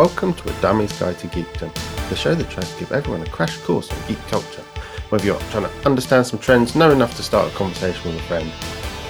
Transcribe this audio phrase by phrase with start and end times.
[0.00, 1.74] Welcome to A Dummy's Guide to Geekdom,
[2.08, 4.62] the show that tries to give everyone a crash course on geek culture.
[5.10, 8.22] Whether you're trying to understand some trends, know enough to start a conversation with a
[8.22, 8.50] friend,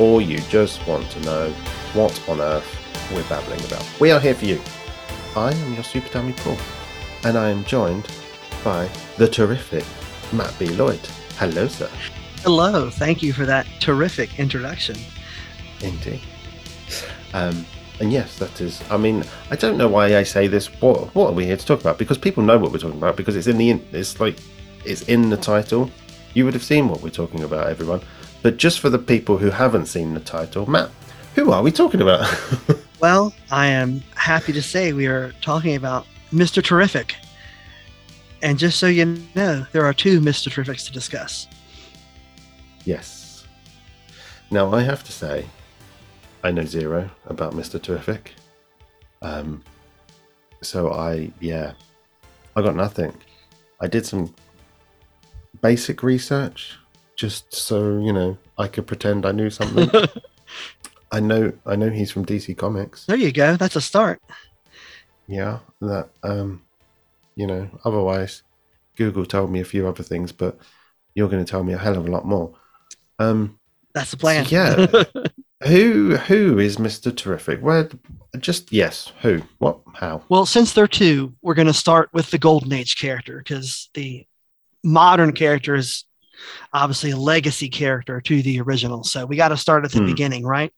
[0.01, 1.51] or you just want to know
[1.95, 2.67] what on earth
[3.15, 3.87] we're babbling about.
[4.01, 4.61] We are here for you.
[5.37, 6.59] I am your Super Dummy Paul,
[7.23, 8.09] and I am joined
[8.65, 9.85] by the terrific
[10.33, 10.71] Matt B.
[10.71, 11.07] Lloyd.
[11.39, 11.89] Hello, sir.
[12.43, 12.91] Hello.
[12.91, 14.97] Thank you for that terrific introduction.
[15.83, 16.23] Indeed.
[17.33, 17.65] Um,
[18.01, 18.83] and yes, that is.
[18.91, 20.67] I mean, I don't know why I say this.
[20.81, 21.99] What What are we here to talk about?
[21.99, 23.17] Because people know what we're talking about.
[23.17, 23.71] Because it's in the.
[23.93, 24.39] It's like
[24.85, 25.91] it's in the title.
[26.33, 28.01] You would have seen what we're talking about, everyone.
[28.43, 30.91] But just for the people who haven't seen the title, Matt,
[31.35, 32.27] who are we talking about?
[33.01, 36.65] well, I am happy to say we are talking about Mr.
[36.65, 37.17] Terrific.
[38.43, 40.49] And just so you know, there are two Mr.
[40.51, 41.47] Terrifics to discuss.
[42.87, 43.47] Yes.
[44.51, 45.45] Now, I have to say,
[46.43, 47.81] I know zero about Mr.
[47.81, 48.35] Terrific.
[49.23, 49.63] Um,
[50.63, 51.73] so I, yeah,
[52.57, 53.13] I got nothing.
[53.81, 54.35] I did some
[55.61, 56.79] basic research
[57.17, 59.91] just so, you know, I could pretend I knew something.
[61.13, 63.07] I know, I know he's from DC Comics.
[63.07, 63.57] There you go.
[63.57, 64.23] That's a start.
[65.27, 66.63] Yeah, that, um,
[67.37, 68.43] you know, otherwise,
[68.97, 70.59] Google told me a few other things, but
[71.15, 72.55] you're going to tell me a hell of a lot more.
[73.19, 73.59] Um,
[73.95, 74.47] That's the plan.
[74.47, 75.05] So yeah.
[75.67, 77.15] who who is Mr.
[77.15, 77.61] Terrific?
[77.61, 77.89] Where
[78.39, 79.43] just yes, who?
[79.59, 79.81] What?
[79.95, 80.23] How?
[80.29, 84.27] Well, since they're two, we're going to start with the Golden Age character because the
[84.83, 86.05] modern character is
[86.73, 89.05] obviously a legacy character to the original.
[89.05, 90.07] So we got to start at the hmm.
[90.07, 90.73] beginning, right?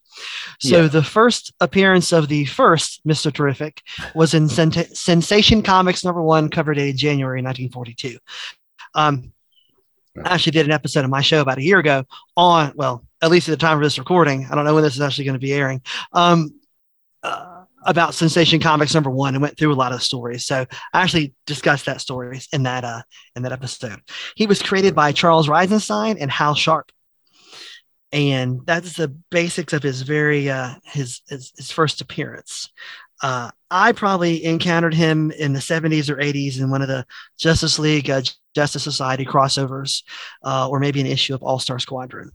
[0.60, 0.88] So yeah.
[0.88, 3.32] the first appearance of the first Mr.
[3.32, 3.82] Terrific
[4.14, 8.18] was in Sen- Sensation Comics number one, cover dated January 1942.
[8.94, 9.32] Um,
[10.24, 12.04] I actually did an episode of my show about a year ago
[12.36, 14.46] on, well, at least at the time of this recording.
[14.50, 15.80] I don't know when this is actually going to be airing.
[16.12, 16.60] Um,
[17.22, 20.44] uh, about Sensation Comics number one and went through a lot of stories.
[20.44, 23.02] So I actually discussed that stories in that uh,
[23.34, 24.00] in that episode.
[24.36, 26.92] He was created by Charles Reizenstein and Hal Sharp,
[28.12, 32.70] and that's the basics of his very uh, his, his, his first appearance.
[33.22, 37.06] Uh, I probably encountered him in the 70s or 80s in one of the
[37.38, 38.22] Justice League uh,
[38.54, 40.02] Justice Society crossovers,
[40.44, 42.32] uh, or maybe an issue of All Star Squadron.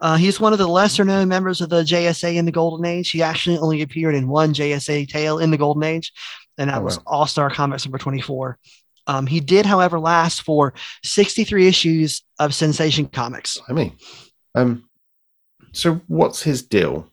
[0.00, 3.10] Uh, he's one of the lesser known members of the JSA in the Golden Age.
[3.10, 6.12] He actually only appeared in one JSA tale in the Golden Age,
[6.58, 7.04] and that oh, was wow.
[7.06, 8.58] All Star Comics number 24.
[9.06, 10.74] Um, he did, however, last for
[11.04, 13.58] 63 issues of Sensation Comics.
[13.68, 13.96] I mean,
[14.54, 14.88] um,
[15.72, 17.09] so what's his deal?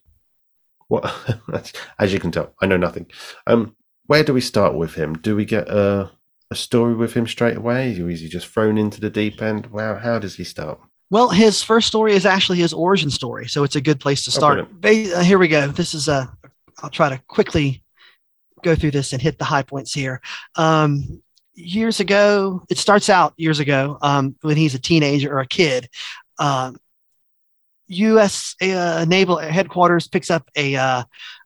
[0.87, 3.07] What, as you can tell, I know nothing.
[3.45, 3.75] Um,
[4.05, 5.13] where do we start with him?
[5.15, 6.11] Do we get a,
[6.49, 9.67] a story with him straight away, or is he just thrown into the deep end?
[9.67, 10.79] Wow, how does he start?
[11.09, 14.31] Well, his first story is actually his origin story, so it's a good place to
[14.31, 14.59] oh, start.
[14.59, 15.67] Oh, uh, here we go.
[15.67, 16.31] This is a.
[16.83, 17.83] I'll try to quickly
[18.63, 20.21] go through this and hit the high points here.
[20.55, 21.21] Um,
[21.53, 25.89] years ago, it starts out years ago um, when he's a teenager or a kid.
[26.39, 26.77] Um,
[27.87, 28.55] U.S.
[28.61, 31.03] Uh, Naval Headquarters picks up a uh,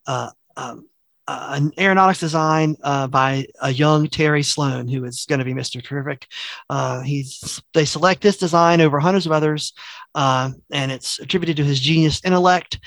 [0.07, 0.87] uh, um,
[1.27, 5.53] uh, an aeronautics design uh, by a young Terry Sloane, who is going to be
[5.53, 5.81] Mr.
[5.83, 6.27] Terrific.
[6.69, 9.73] Uh, he's they select this design over hundreds of others,
[10.15, 10.55] and
[10.91, 12.79] it's attributed to his genius intellect.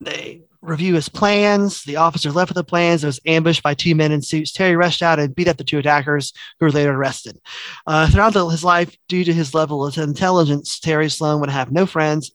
[0.00, 1.84] they review his plans.
[1.84, 3.04] The officer left with the plans.
[3.04, 4.52] It was ambushed by two men in suits.
[4.52, 7.38] Terry rushed out and beat up the two attackers, who were later arrested.
[7.86, 11.86] Uh, throughout his life, due to his level of intelligence, Terry Sloane would have no
[11.86, 12.32] friends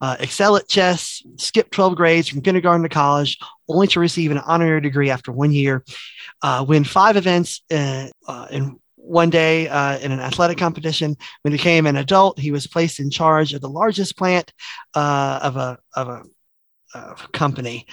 [0.00, 4.38] uh, excel at chess, skip 12 grades from kindergarten to college, only to receive an
[4.38, 5.84] honorary degree after one year,
[6.42, 11.16] uh, win five events uh, uh in one day uh, in an athletic competition.
[11.42, 14.52] When he became an adult, he was placed in charge of the largest plant
[14.94, 16.22] uh, of a of a,
[16.94, 17.86] a company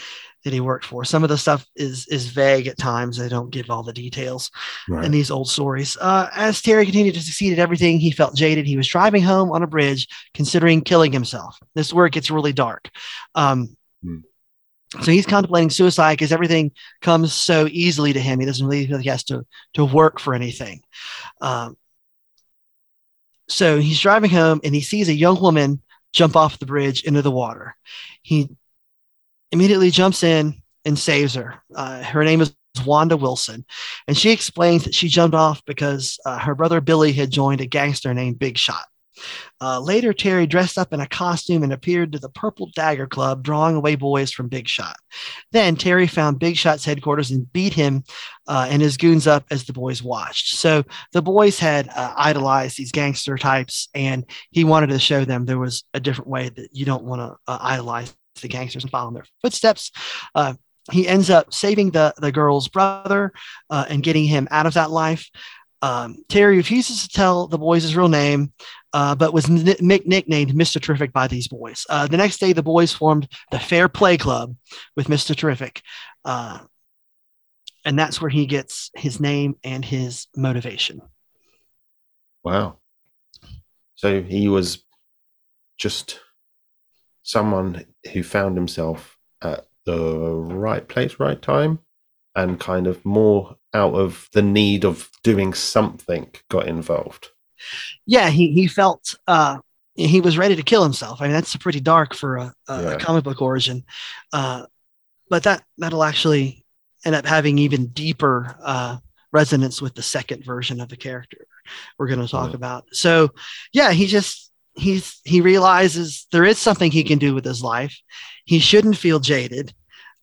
[0.43, 1.05] that he worked for.
[1.05, 3.17] Some of the stuff is is vague at times.
[3.17, 4.49] They don't give all the details
[4.89, 5.05] right.
[5.05, 5.97] in these old stories.
[5.99, 8.65] Uh, as Terry continued to succeed at everything, he felt jaded.
[8.65, 11.59] He was driving home on a bridge, considering killing himself.
[11.75, 12.89] This is where it gets really dark.
[13.35, 14.19] Um, hmm.
[15.01, 16.71] So he's contemplating suicide because everything
[17.01, 18.39] comes so easily to him.
[18.39, 19.45] He doesn't really feel like he has to
[19.75, 20.81] to work for anything.
[21.39, 21.77] Um,
[23.47, 25.81] so he's driving home and he sees a young woman
[26.13, 27.75] jump off the bridge into the water.
[28.21, 28.49] He
[29.51, 31.61] immediately jumps in and saves her.
[31.75, 32.55] Uh, her name is
[32.85, 33.65] Wanda Wilson,
[34.07, 37.67] and she explains that she jumped off because uh, her brother Billy had joined a
[37.67, 38.85] gangster named Big Shot.
[39.59, 43.43] Uh, later, Terry dressed up in a costume and appeared to the Purple Dagger Club,
[43.43, 44.95] drawing away boys from Big Shot.
[45.51, 48.03] Then Terry found Big Shot's headquarters and beat him
[48.47, 50.55] uh, and his goons up as the boys watched.
[50.55, 50.83] So
[51.13, 55.59] the boys had uh, idolized these gangster types, and he wanted to show them there
[55.59, 59.09] was a different way that you don't want to uh, idolize the gangsters and follow
[59.09, 59.91] in their footsteps.
[60.35, 60.53] Uh,
[60.91, 63.31] he ends up saving the the girl's brother
[63.69, 65.29] uh, and getting him out of that life.
[65.83, 68.53] Um, Terry refuses to tell the boys his real name,
[68.93, 70.79] uh, but was nicknamed Mr.
[70.79, 71.85] Terrific by these boys.
[71.89, 74.55] Uh, the next day, the boys formed the Fair Play Club
[74.95, 75.35] with Mr.
[75.35, 75.81] Terrific.
[76.23, 76.59] Uh,
[77.83, 81.01] and that's where he gets his name and his motivation.
[82.43, 82.77] Wow.
[83.95, 84.83] So he was
[85.77, 86.19] just
[87.23, 91.79] someone who found himself at the right place, right time,
[92.35, 97.29] and kind of more out of the need of doing something got involved.
[98.05, 99.59] Yeah, he he felt uh,
[99.95, 101.21] he was ready to kill himself.
[101.21, 102.91] I mean, that's pretty dark for a, a, yeah.
[102.91, 103.83] a comic book origin,
[104.33, 104.65] uh,
[105.29, 106.65] but that that'll actually
[107.05, 108.97] end up having even deeper uh,
[109.31, 111.47] resonance with the second version of the character
[111.97, 112.55] we're going to talk yeah.
[112.55, 112.85] about.
[112.91, 113.29] So,
[113.73, 114.50] yeah, he just
[114.81, 117.95] he's he realizes there is something he can do with his life.
[118.45, 119.73] He shouldn't feel jaded.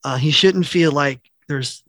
[0.05, 1.83] Uh, he shouldn't feel like there's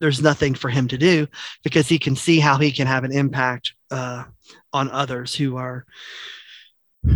[0.00, 1.26] there's nothing for him to do
[1.62, 4.24] because he can see how he can have an impact uh,
[4.72, 5.84] on others who are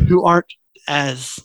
[0.08, 0.52] who aren't
[0.88, 1.38] as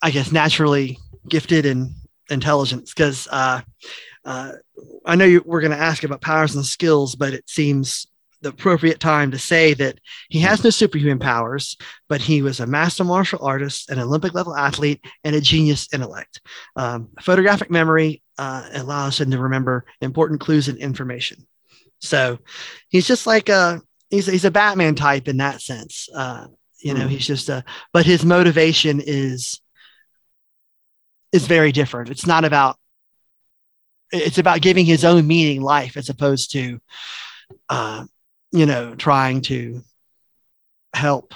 [0.00, 0.98] I guess naturally
[1.28, 1.94] gifted and
[2.30, 3.60] intelligence because uh,
[4.24, 4.52] uh,
[5.04, 8.06] I know you, we're going to ask about powers and skills, but it seems
[8.42, 9.98] the appropriate time to say that
[10.28, 11.76] he has no superhuman powers,
[12.08, 16.40] but he was a master martial artist, an Olympic level athlete, and a genius intellect.
[16.76, 21.46] Um, photographic memory uh, allows him to remember important clues and information.
[22.00, 22.38] So
[22.88, 23.80] he's just like a
[24.10, 26.08] he's he's a Batman type in that sense.
[26.14, 26.48] Uh,
[26.80, 27.08] you know, mm.
[27.08, 29.60] he's just a but his motivation is
[31.32, 32.10] is very different.
[32.10, 32.76] It's not about
[34.10, 36.80] it's about giving his own meaning life as opposed to
[37.68, 38.04] uh,
[38.52, 39.82] you know, trying to
[40.94, 41.34] help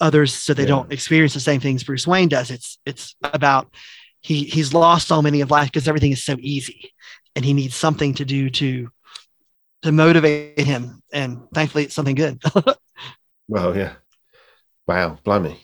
[0.00, 0.68] others so they yeah.
[0.68, 2.50] don't experience the same things Bruce Wayne does.
[2.50, 3.72] It's it's about
[4.20, 6.92] he he's lost so many of life because everything is so easy,
[7.34, 8.90] and he needs something to do to
[9.82, 11.02] to motivate him.
[11.12, 12.40] And thankfully, it's something good.
[13.48, 13.94] well, yeah.
[14.86, 15.56] Wow, blimey.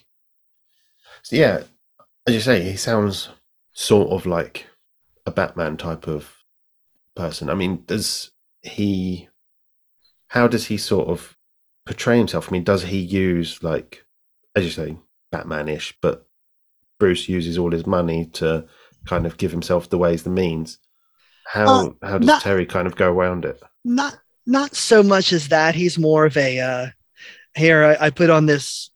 [1.23, 1.63] So yeah,
[2.27, 3.29] as you say, he sounds
[3.73, 4.67] sort of like
[5.27, 6.33] a Batman type of
[7.15, 7.51] person.
[7.51, 8.31] I mean, does
[8.63, 9.29] he
[10.29, 11.37] how does he sort of
[11.85, 12.49] portray himself?
[12.49, 14.05] I mean, does he use like,
[14.55, 14.97] as you say,
[15.33, 16.27] Batman-ish, but
[16.99, 18.67] Bruce uses all his money to
[19.07, 20.79] kind of give himself the ways, the means.
[21.47, 23.63] How uh, how does not, Terry kind of go around it?
[23.85, 25.75] Not not so much as that.
[25.75, 26.87] He's more of a uh,
[27.55, 27.85] here.
[27.85, 28.91] I, I put on this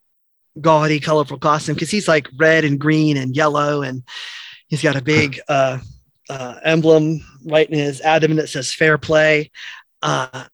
[0.60, 4.02] gaudy, colorful costume because he's like red and green and yellow, and
[4.68, 5.78] he's got a big uh,
[6.28, 9.50] uh, emblem right in his abdomen that says "Fair Play."
[10.02, 10.46] Uh,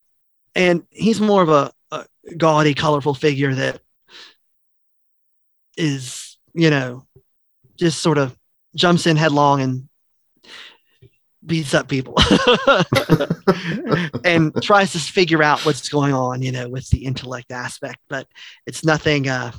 [0.57, 2.07] and he's more of a, a
[2.37, 3.81] gaudy, colorful figure that
[5.77, 7.07] is, you know,
[7.77, 8.35] just sort of
[8.75, 9.89] jumps in headlong and
[11.45, 12.15] beats up people
[14.25, 17.99] and tries to figure out what's going on, you know, with the intellect aspect.
[18.09, 18.27] But
[18.67, 19.29] it's nothing.
[19.29, 19.53] Uh,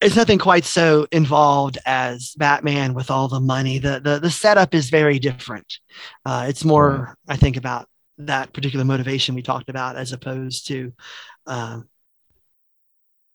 [0.00, 3.78] it's nothing quite so involved as Batman with all the money.
[3.78, 5.80] The the the setup is very different.
[6.24, 7.88] Uh, it's more, I think, about
[8.18, 10.92] that particular motivation we talked about as opposed to
[11.46, 11.88] um,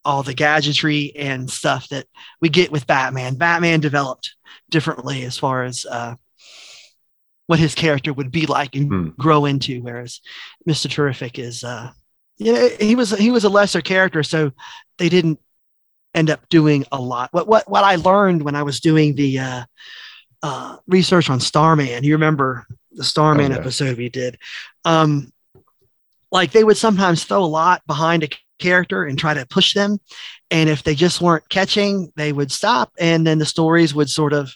[0.06, 2.06] all the gadgetry and stuff that
[2.42, 3.36] we get with Batman.
[3.36, 4.36] Batman developed
[4.70, 6.16] differently as far as uh,
[7.48, 9.10] what his character would be like and hmm.
[9.18, 10.20] grow into, whereas
[10.66, 11.92] Mister Terrific is, uh,
[12.38, 14.52] you know, he was he was a lesser character, so
[14.98, 15.40] they didn't
[16.14, 17.30] end up doing a lot.
[17.32, 19.64] What what what I learned when I was doing the uh,
[20.42, 23.62] uh, research on Starman, you remember the Starman oh, yeah.
[23.62, 24.38] episode we did.
[24.86, 25.32] Um,
[26.32, 30.00] like they would sometimes throw a lot behind a character and try to push them.
[30.50, 32.92] And if they just weren't catching, they would stop.
[33.00, 34.54] And then the stories would sort of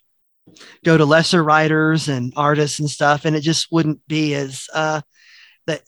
[0.84, 3.26] go to lesser writers and artists and stuff.
[3.26, 5.02] And it just wouldn't be as, uh,
[5.68, 5.82] that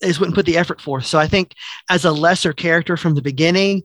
[0.00, 1.06] they just wouldn't put the effort forth.
[1.06, 1.54] So I think
[1.90, 3.82] as a lesser character from the beginning,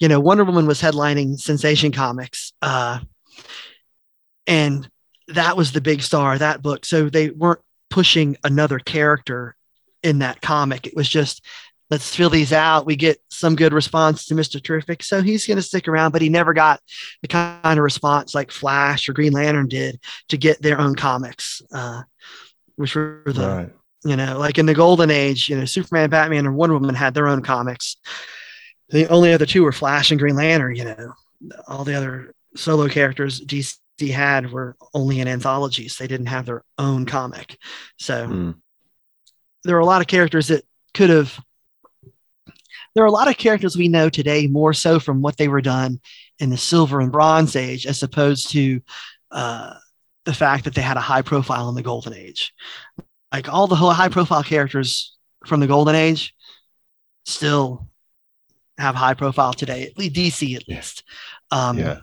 [0.00, 2.52] you know, Wonder Woman was headlining Sensation Comics.
[2.60, 3.00] Uh,
[4.46, 4.88] and
[5.28, 6.84] that was the big star of that book.
[6.84, 9.56] So they weren't pushing another character
[10.02, 10.86] in that comic.
[10.86, 11.44] It was just
[11.90, 12.86] let's fill these out.
[12.86, 15.02] We get some good response to mr terrific.
[15.02, 16.80] So he's going to stick around but he never got
[17.22, 21.62] the kind of response like flash or green lantern did to get their own comics
[21.72, 22.02] uh,
[22.76, 23.70] which were the right.
[24.04, 27.14] you know like in the golden age you know superman batman and wonder woman had
[27.14, 27.96] their own comics.
[28.90, 31.12] The only other two were flash and green lantern you know
[31.66, 35.96] all the other solo characters dc had were only in anthologies.
[35.96, 37.58] They didn't have their own comic.
[37.98, 38.54] So mm.
[39.64, 40.64] there are a lot of characters that
[40.94, 41.38] could have.
[42.94, 45.60] There are a lot of characters we know today more so from what they were
[45.60, 46.00] done
[46.38, 48.80] in the Silver and Bronze Age as opposed to
[49.30, 49.74] uh,
[50.24, 52.54] the fact that they had a high profile in the golden age.
[53.32, 56.34] Like all the high profile characters from the golden age
[57.24, 57.88] still
[58.78, 61.04] have high profile today, at least DC at least.
[61.50, 62.00] Um, yeah.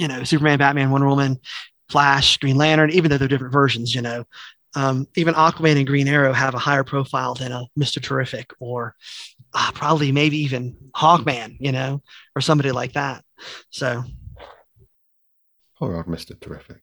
[0.00, 1.38] You know, Superman, Batman, Wonder Woman,
[1.90, 4.24] Flash, Green Lantern, even though they're different versions, you know,
[4.74, 8.00] um, even Aquaman and Green Arrow have a higher profile than a Mr.
[8.02, 8.94] Terrific or
[9.52, 12.02] uh, probably maybe even Hawkman, you know,
[12.36, 13.24] or somebody like that.
[13.70, 14.04] So,
[15.76, 16.38] poor old Mr.
[16.38, 16.82] Terrific.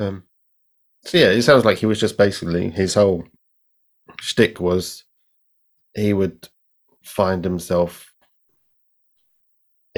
[0.00, 0.24] Um,
[1.04, 3.24] so yeah, it sounds like he was just basically his whole
[4.20, 5.04] shtick was
[5.94, 6.48] he would
[7.02, 8.12] find himself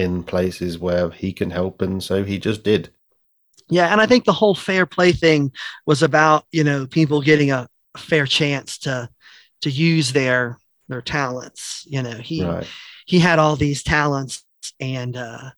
[0.01, 2.91] in places where he can help, and so he just did.
[3.69, 5.53] Yeah, and I think the whole fair play thing
[5.87, 9.09] was about you know people getting a fair chance to
[9.63, 11.85] to use their their talents.
[11.89, 12.67] You know, he right.
[13.07, 14.45] he had all these talents
[14.81, 15.51] and uh,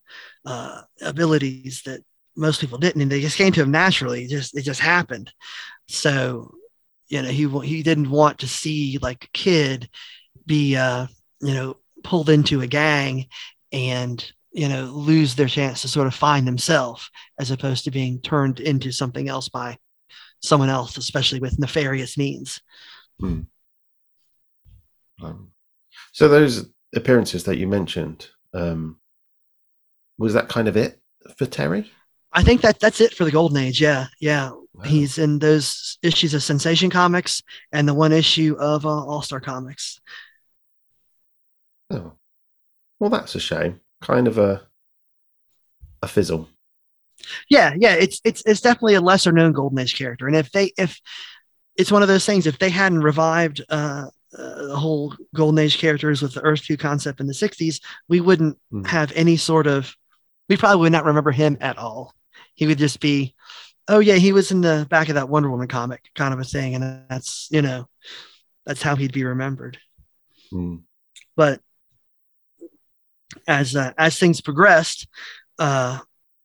[0.45, 2.01] uh, abilities that
[2.35, 4.25] most people didn't, and they just came to him naturally.
[4.25, 5.31] It just it just happened.
[5.87, 6.53] So
[7.07, 9.89] you know, he he didn't want to see like a kid
[10.45, 11.07] be uh,
[11.41, 13.27] you know pulled into a gang
[13.73, 18.21] and you know lose their chance to sort of find themselves as opposed to being
[18.21, 19.77] turned into something else by
[20.41, 22.61] someone else especially with nefarious means.
[23.19, 23.41] Hmm.
[25.21, 25.51] um,
[26.11, 28.99] so those appearances that you mentioned um,
[30.17, 30.99] was that kind of it
[31.37, 31.91] for terry?
[32.31, 33.81] I think that that's it for the golden age.
[33.81, 34.51] Yeah yeah.
[34.75, 34.85] Wow.
[34.85, 40.01] he's in those issues of sensation comics and the one issue of uh, all-star comics.
[41.91, 42.13] Oh
[42.99, 44.61] well that's a shame kind of a
[46.01, 46.49] a fizzle.
[47.49, 50.73] Yeah, yeah, it's it's it's definitely a lesser known Golden Age character, and if they
[50.77, 50.99] if
[51.77, 54.07] it's one of those things, if they hadn't revived uh,
[54.37, 58.19] uh, the whole Golden Age characters with the Earth Two concept in the '60s, we
[58.19, 58.85] wouldn't mm.
[58.85, 59.95] have any sort of.
[60.49, 62.13] We probably would not remember him at all.
[62.55, 63.33] He would just be,
[63.87, 66.43] oh yeah, he was in the back of that Wonder Woman comic, kind of a
[66.43, 67.87] thing, and that's you know,
[68.65, 69.77] that's how he'd be remembered.
[70.51, 70.81] Mm.
[71.37, 71.61] But
[73.47, 75.07] as uh, as things progressed
[75.59, 75.99] uh,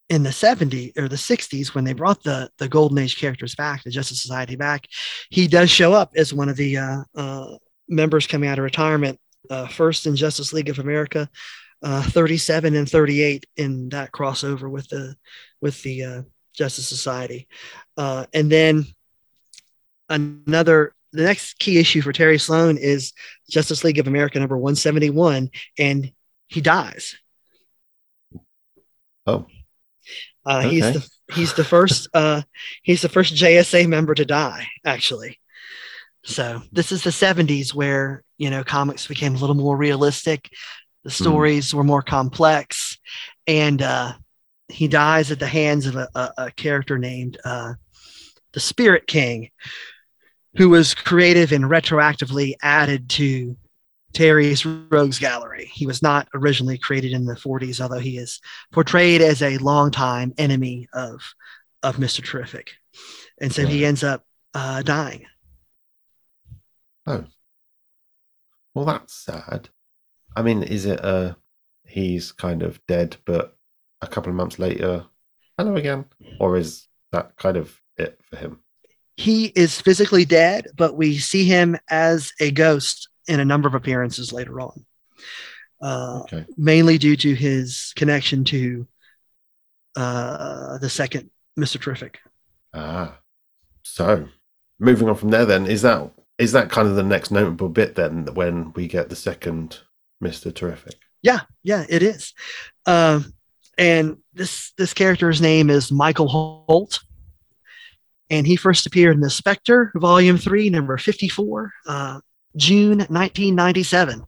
[0.08, 3.82] in the 70s or the 60s when they brought the the golden age characters back
[3.82, 4.86] the justice society back
[5.30, 7.56] he does show up as one of the uh, uh
[7.88, 9.18] members coming out of retirement
[9.50, 11.28] uh, first in justice league of america
[11.82, 15.14] uh, 37 and 38 in that crossover with the
[15.60, 17.46] with the justice society.
[17.96, 18.84] And then
[20.08, 23.12] another the next key issue for Terry Sloane is
[23.48, 26.12] Justice League of America number 171, and
[26.48, 27.16] he dies.
[29.26, 29.46] Oh.
[30.44, 30.70] Uh, okay.
[30.70, 32.42] He's the he's the first uh,
[32.82, 35.38] he's the first JSA member to die actually.
[36.24, 40.50] So this is the 70s where you know comics became a little more realistic,
[41.04, 41.22] the hmm.
[41.22, 41.74] stories mm.
[41.74, 42.98] were more complex,
[43.46, 44.14] and uh,
[44.68, 47.74] he dies at the hands of a, a, a character named uh,
[48.52, 49.50] the Spirit King,
[50.56, 53.56] who was creative and retroactively added to
[54.12, 55.70] Terry's Rogues Gallery.
[55.72, 58.40] He was not originally created in the 40s, although he is
[58.72, 61.20] portrayed as a longtime enemy of
[61.82, 62.24] of Mr.
[62.24, 62.72] Terrific,
[63.40, 65.26] and so he ends up uh, dying.
[67.06, 67.24] Oh,
[68.74, 69.68] well, that's sad.
[70.34, 71.34] I mean, is it uh
[71.86, 73.56] he's kind of dead, but
[74.00, 75.06] a couple of months later,
[75.56, 76.06] hello again,
[76.40, 78.60] or is that kind of it for him?
[79.16, 83.74] He is physically dead, but we see him as a ghost in a number of
[83.74, 84.84] appearances later on.
[85.80, 86.44] Uh, okay.
[86.56, 88.88] Mainly due to his connection to
[89.94, 92.18] uh, the second Mister Terrific.
[92.74, 93.18] Ah,
[93.82, 94.26] so
[94.80, 97.94] moving on from there, then is that is that kind of the next notable bit
[97.94, 99.78] then when we get the second
[100.20, 100.94] Mister Terrific?
[101.22, 102.32] Yeah, yeah, it is.
[102.86, 103.32] Um,
[103.76, 107.00] and this this character's name is Michael Holt,
[108.30, 111.72] and he first appeared in the Spectre, Volume Three, Number Fifty Four.
[111.86, 112.20] Uh,
[112.58, 114.24] June 1997.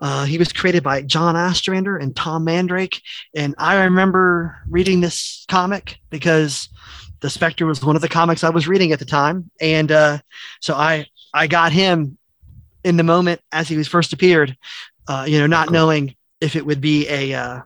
[0.00, 3.00] Uh, he was created by John Ostrander and Tom Mandrake.
[3.34, 6.68] And I remember reading this comic because
[7.20, 9.50] the Spectre was one of the comics I was reading at the time.
[9.60, 10.18] And uh,
[10.60, 12.18] so I, I got him
[12.82, 14.56] in the moment as he was first appeared,
[15.08, 17.60] uh, you know, not knowing if it would be a uh,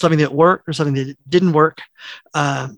[0.00, 1.80] something that worked or something that didn't work.
[2.32, 2.76] Because,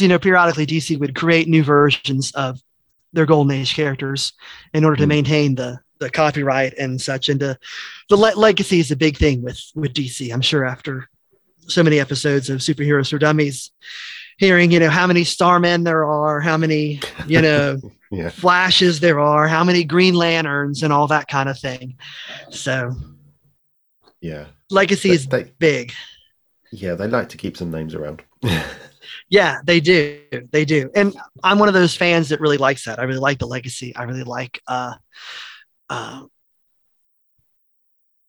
[0.00, 2.60] uh, you know, periodically DC would create new versions of
[3.14, 4.32] their golden age characters
[4.74, 5.10] in order to hmm.
[5.10, 7.56] maintain the the copyright and such and to,
[8.10, 11.08] the le- legacy is a big thing with with dc i'm sure after
[11.66, 13.70] so many episodes of superheroes for dummies
[14.38, 17.78] hearing you know how many starmen there are how many you know
[18.10, 18.28] yeah.
[18.28, 21.96] flashes there are how many green lanterns and all that kind of thing
[22.50, 22.92] so
[24.20, 25.92] yeah legacy is they, big
[26.72, 28.22] yeah they like to keep some names around
[29.34, 30.20] Yeah, they do.
[30.52, 30.92] They do.
[30.94, 31.12] And
[31.42, 33.00] I'm one of those fans that really likes that.
[33.00, 33.92] I really like the legacy.
[33.96, 34.94] I really like uh,
[35.90, 36.26] uh,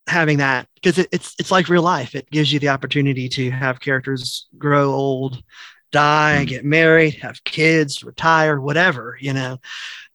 [0.07, 2.15] having that because it, it's it's like real life.
[2.15, 5.43] It gives you the opportunity to have characters grow old,
[5.91, 6.47] die, mm.
[6.47, 9.59] get married, have kids, retire, whatever, you know.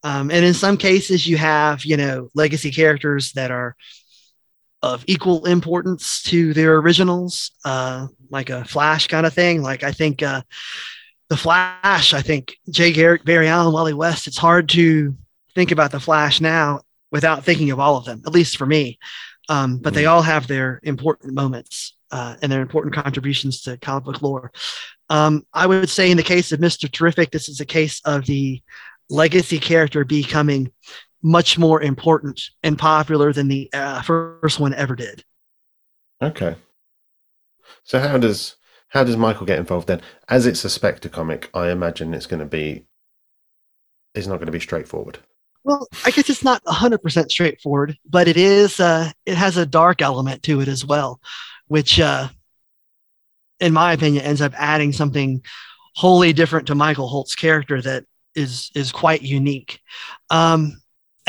[0.03, 3.77] Um, and in some cases, you have, you know, legacy characters that are
[4.83, 9.63] of equal importance to their originals, uh, like a Flash kind of thing.
[9.63, 10.43] Like I think uh,
[11.29, 14.27] the Flash, I think Jay Garrick, Barry Allen, Wally West.
[14.27, 15.15] It's hard to
[15.55, 16.81] think about the Flash now
[17.13, 18.99] without thinking of all of them, at least for me.
[19.49, 20.11] Um, but they mm.
[20.11, 24.53] all have their important moments uh, and their important contributions to comic book lore.
[25.09, 26.91] Um, I would say in the case of Mr.
[26.91, 28.63] Terrific, this is a case of the
[29.09, 30.73] legacy character becoming
[31.23, 35.25] much more important and popular than the uh, first one ever did.
[36.23, 36.57] Okay.
[37.85, 38.57] So how does
[38.89, 40.03] how does Michael get involved then?
[40.29, 42.87] As it's a Spectre comic, I imagine it's going to be
[44.15, 45.19] it's not going to be straightforward.
[45.63, 50.03] Well, I guess it's not 100% straightforward, but it is uh, it has a dark
[50.03, 51.21] element to it as well,
[51.69, 52.29] which uh,
[53.61, 55.43] in my opinion ends up adding something
[55.95, 59.81] wholly different to Michael Holt's character that is is quite unique.
[60.31, 60.81] Um,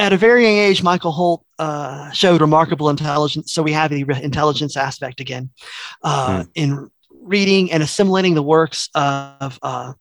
[0.02, 3.54] at a very young age, Michael Holt uh, showed remarkable intelligence.
[3.54, 5.52] So we have the intelligence aspect again
[6.02, 6.50] uh, hmm.
[6.56, 6.92] in
[7.22, 9.94] reading and assimilating the works of uh,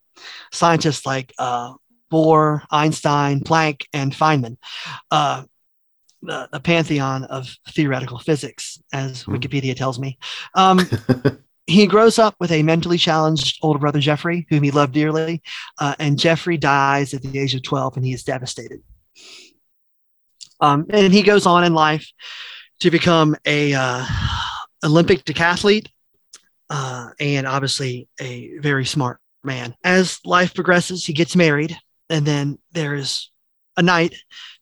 [0.51, 1.75] scientists like uh,
[2.11, 4.57] Bohr, Einstein, Planck, and Feynman.
[5.11, 5.43] Uh,
[6.23, 9.35] the, the, pantheon of theoretical physics, as hmm.
[9.35, 10.17] Wikipedia tells me.
[10.55, 10.79] Um,
[11.67, 15.43] he grows up with a mentally challenged older brother, Jeffrey, whom he loved dearly.
[15.77, 18.81] Uh, and Jeffrey dies at the age of 12 and he is devastated.
[20.61, 22.07] Um, and he goes on in life
[22.79, 24.05] to become a uh,
[24.83, 25.87] Olympic decathlete
[26.69, 29.75] uh, and obviously a very smart man.
[29.83, 31.77] As life progresses, he gets married.
[32.09, 33.29] And then there is
[33.77, 34.15] a night,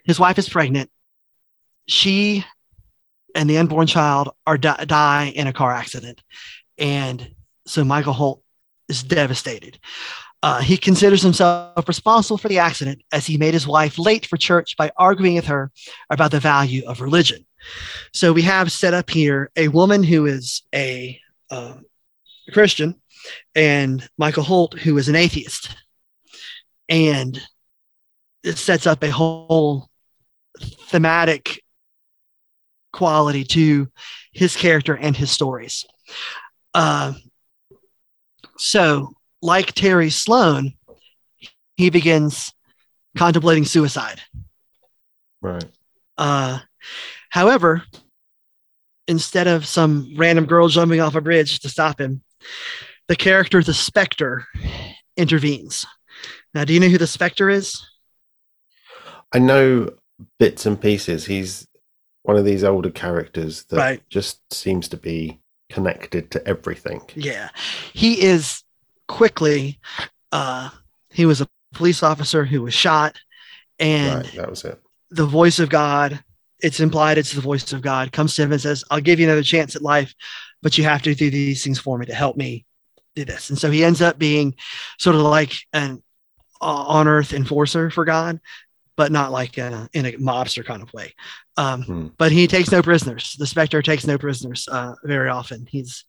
[0.06, 0.90] his wife is pregnant.
[1.88, 2.46] She
[3.36, 6.22] and the unborn child are di- die in a car accident
[6.80, 7.36] and
[7.68, 8.42] so Michael Holt
[8.88, 9.78] is devastated.
[10.42, 14.38] Uh, he considers himself responsible for the accident as he made his wife late for
[14.38, 15.72] church by arguing with her
[16.10, 17.46] about the value of religion.
[18.14, 21.20] So we have set up here a woman who is a
[21.52, 21.76] uh,
[22.54, 22.96] Christian
[23.54, 25.76] and Michael Holt, who is an atheist.
[26.88, 27.40] And
[28.44, 29.90] it sets up a whole
[30.60, 31.64] thematic
[32.94, 33.90] quality to
[34.32, 35.86] his character and his stories.
[36.74, 37.14] Uh,
[38.58, 40.74] so, like Terry Sloane,
[41.76, 42.54] he begins
[43.18, 44.22] contemplating suicide.
[45.42, 45.66] Right.
[46.18, 46.60] Uh,
[47.30, 47.84] however,
[49.08, 52.22] instead of some random girl jumping off a bridge to stop him,
[53.08, 54.46] the character, the Spectre,
[55.18, 55.86] intervenes.
[56.54, 57.82] Now, do you know who the Spectre is?
[59.32, 59.90] I know
[60.38, 61.26] bits and pieces.
[61.26, 61.68] He's
[62.24, 64.02] one of these older characters that right.
[64.10, 67.02] just seems to be connected to everything.
[67.16, 67.50] Yeah.
[67.94, 68.64] He is
[69.10, 69.80] quickly
[70.32, 70.70] uh
[71.10, 73.20] he was a police officer who was shot
[73.80, 74.80] and right, that was it.
[75.12, 76.24] The voice of God,
[76.60, 79.26] it's implied it's the voice of God, comes to him and says, I'll give you
[79.26, 80.14] another chance at life,
[80.62, 82.66] but you have to do these things for me to help me
[83.16, 83.50] do this.
[83.50, 84.56] And so he ends up being
[85.00, 86.04] sort of like an
[86.62, 88.40] uh, on earth enforcer for God,
[88.98, 91.14] but not like in a, in a mobster kind of way.
[91.56, 92.08] Um, hmm.
[92.18, 93.36] But he takes no prisoners.
[93.40, 95.66] The Spectre takes no prisoners uh, very often.
[95.70, 96.04] He's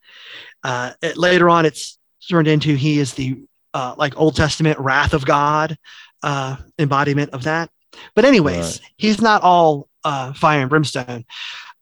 [0.65, 3.43] uh, later on, it's turned into he is the
[3.75, 5.77] uh, like Old Testament wrath of God
[6.23, 7.71] uh, embodiment of that.
[8.15, 8.91] But anyways, right.
[8.97, 11.25] he's not all uh, fire and brimstone.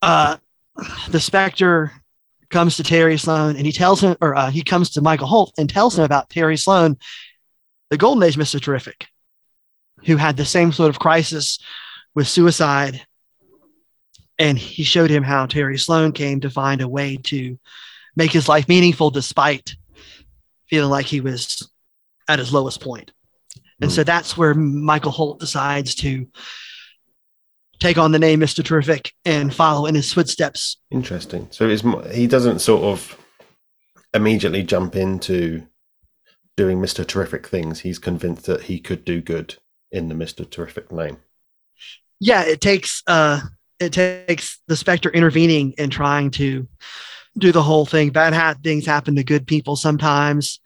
[0.03, 0.37] Uh,
[1.09, 1.93] the Spectre
[2.51, 5.69] comes to Terry Sloane and he tells him, or he comes to Michael Holt and
[5.69, 6.97] tells him about Terry Sloane,
[7.91, 9.09] the Golden Age Mister Terrific
[10.05, 11.59] who had the same sort of crisis
[12.15, 13.05] with suicide.
[14.39, 17.59] And he showed him how Terry Sloane came to find a way to
[18.15, 19.75] make his life meaningful despite
[20.69, 21.71] feeling like he was
[22.29, 23.13] at his lowest point.
[23.81, 23.95] And mm.
[23.95, 26.27] so that's where Michael Holt decides to
[27.81, 28.65] take on the name Mr.
[28.65, 30.79] Terrific and follow in his footsteps.
[30.91, 31.49] Interesting.
[31.51, 31.69] So
[32.11, 33.17] he doesn't sort of
[34.15, 35.67] immediately jump into
[36.57, 37.07] doing Mr.
[37.07, 37.81] Terrific things.
[37.81, 39.57] He's convinced that he could do good
[39.93, 40.49] in the Mr.
[40.49, 41.19] Terrific name.
[42.21, 43.41] Yeah, it takes uh
[43.79, 46.67] it takes the Spectre intervening and trying to
[47.39, 48.11] do the whole thing.
[48.11, 50.61] Bad hat things happen to good people sometimes.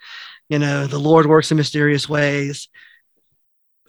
[0.49, 2.69] You know, the Lord works in mysterious ways.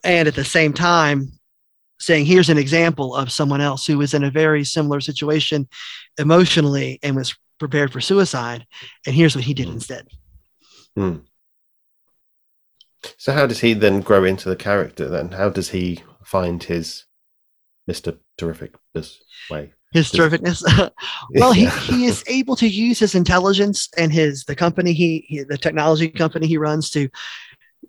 [0.04, 1.32] And at the same time,
[2.00, 5.68] saying, here's an example of someone else who was in a very similar situation
[6.18, 8.66] emotionally and was prepared for suicide.
[9.06, 9.74] And here's what he did mm.
[9.74, 10.08] instead.
[10.98, 11.22] Mm.
[13.18, 15.08] So how does he then grow into the character?
[15.08, 17.06] Then how does he find his
[17.88, 19.74] Mister Terrific this way?
[19.94, 20.64] His terrificness.
[21.36, 25.44] well, he, he is able to use his intelligence and his the company he, he
[25.44, 27.10] the technology company he runs to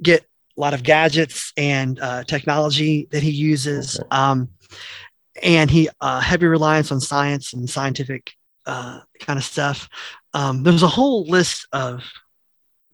[0.02, 0.22] get
[0.56, 3.98] a lot of gadgets and uh, technology that he uses.
[3.98, 4.08] Okay.
[4.10, 4.50] Um,
[5.42, 8.32] and he uh, heavy reliance on science and scientific
[8.66, 9.88] uh, kind of stuff.
[10.32, 12.04] Um, there's a whole list of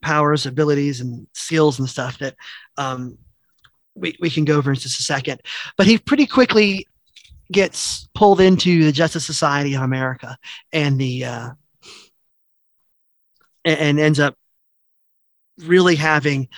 [0.03, 2.35] powers, abilities, and skills and stuff that
[2.77, 3.18] um,
[3.94, 5.40] we, we can go over in just a second.
[5.77, 6.87] But he pretty quickly
[7.50, 10.36] gets pulled into the Justice Society of America
[10.72, 11.50] and the uh,
[13.64, 14.34] and ends up
[15.58, 16.48] really having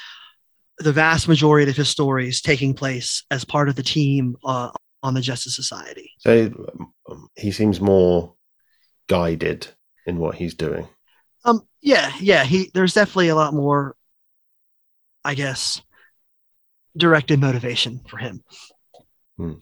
[0.78, 4.70] the vast majority of his stories taking place as part of the team uh,
[5.02, 6.12] on the Justice Society.
[6.18, 6.66] So
[7.08, 8.34] um, he seems more
[9.08, 9.66] guided
[10.06, 10.88] in what he's doing.
[11.44, 12.44] Um, yeah, yeah.
[12.44, 13.96] He there's definitely a lot more,
[15.24, 15.82] I guess,
[16.96, 18.42] directed motivation for him.
[19.36, 19.54] Hmm.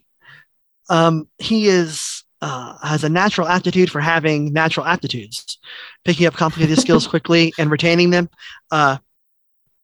[0.90, 5.58] Um, he is uh, has a natural aptitude for having natural aptitudes,
[6.04, 8.28] picking up complicated skills quickly and retaining them.
[8.70, 8.98] Uh,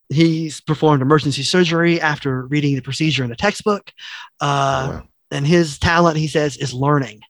[0.08, 3.92] he's performed emergency surgery after reading the procedure in the textbook.
[4.40, 5.08] Uh, oh, wow.
[5.32, 7.20] And his talent, he says, is learning.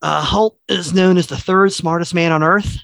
[0.00, 2.78] Uh, Holt is known as the third smartest man on Earth.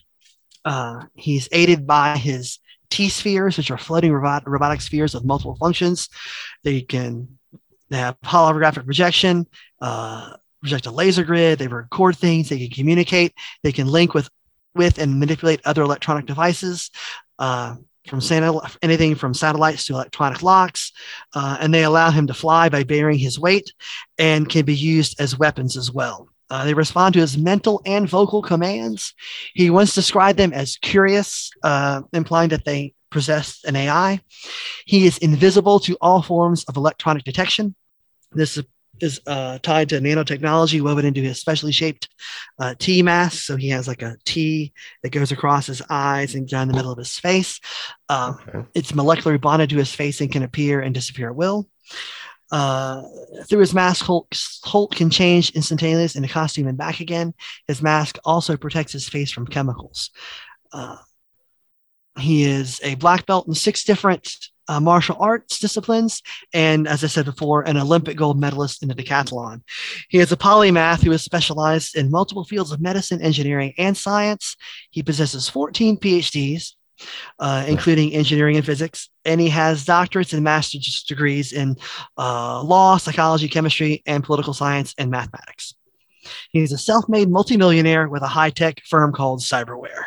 [0.66, 2.58] Uh, he's aided by his
[2.90, 6.10] T spheres, which are floating robot- robotic spheres with multiple functions.
[6.62, 7.38] They can
[7.90, 9.46] they have holographic projection,
[9.80, 11.58] uh, project a laser grid.
[11.58, 12.48] They record things.
[12.48, 13.34] They can communicate.
[13.62, 14.28] They can link with
[14.74, 16.90] with and manipulate other electronic devices.
[17.38, 17.76] Uh,
[18.08, 18.20] from
[18.82, 20.90] anything from satellites to electronic locks,
[21.34, 23.72] uh, and they allow him to fly by bearing his weight
[24.18, 26.28] and can be used as weapons as well.
[26.48, 29.14] Uh, they respond to his mental and vocal commands.
[29.54, 34.20] He once described them as curious, uh, implying that they possess an AI.
[34.86, 37.76] He is invisible to all forms of electronic detection.
[38.32, 38.58] This
[39.00, 42.08] is uh, tied to nanotechnology woven into his specially shaped
[42.58, 43.44] uh, T mask.
[43.44, 46.92] So he has like a T that goes across his eyes and down the middle
[46.92, 47.60] of his face.
[48.08, 48.68] Uh, okay.
[48.74, 51.68] It's molecularly bonded to his face and can appear and disappear at will.
[52.52, 53.02] Uh,
[53.48, 54.32] through his mask, Hulk,
[54.64, 57.32] Hulk can change instantaneously into costume and back again.
[57.68, 60.10] His mask also protects his face from chemicals.
[60.72, 60.96] Uh,
[62.18, 64.36] he is a black belt in six different
[64.70, 68.94] uh, martial arts disciplines, and as I said before, an Olympic gold medalist in the
[68.94, 69.62] decathlon.
[70.08, 74.56] He is a polymath who is specialized in multiple fields of medicine, engineering, and science.
[74.90, 76.74] He possesses 14 PhDs,
[77.40, 81.76] uh, including engineering and physics, and he has doctorates and master's degrees in
[82.16, 85.74] uh, law, psychology, chemistry, and political science and mathematics.
[86.52, 90.04] He's a self made multimillionaire with a high tech firm called Cyberwear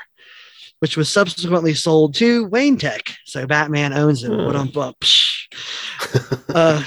[0.84, 3.16] which was subsequently sold to Wayne Tech.
[3.24, 4.32] So Batman owns it.
[4.32, 4.68] What on
[6.54, 6.84] uh,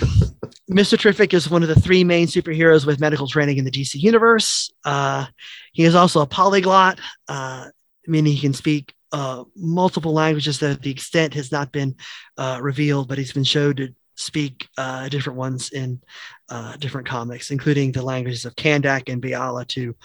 [0.70, 0.98] Mr.
[0.98, 4.70] Terrific is one of the three main superheroes with medical training in the DC universe.
[4.84, 5.24] Uh,
[5.72, 7.68] he is also a polyglot, uh,
[8.06, 11.94] meaning he can speak uh, multiple languages, though the extent has not been
[12.36, 16.02] uh, revealed, but he's been shown to speak uh, different ones in
[16.50, 19.96] uh, different comics, including the languages of Kahndaq and Bialya to